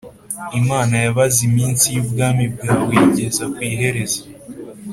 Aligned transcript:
Imana 0.59 0.95
yabaze 1.05 1.39
iminsi 1.49 1.85
y’ 1.95 1.99
ubwami 2.03 2.43
bwawe 2.53 2.91
iyigeza 2.97 3.43
ku 3.53 3.57
iherezo 3.71 4.21